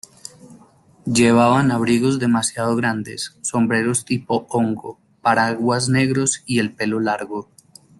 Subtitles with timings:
[1.05, 7.51] Llevaban abrigos demasiado grandes, sombreros tipo hongo, paraguas negros y el pelo largo.